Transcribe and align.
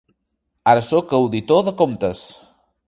Ara 0.71 0.83
sóc 0.87 1.15
auditor 1.19 1.63
de 1.69 1.77
comptes. 1.85 2.27